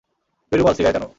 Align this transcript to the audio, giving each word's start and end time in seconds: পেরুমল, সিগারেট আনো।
পেরুমল, 0.51 0.73
সিগারেট 0.77 0.97
আনো। 0.99 1.07